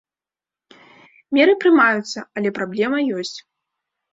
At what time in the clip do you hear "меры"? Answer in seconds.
1.39-1.53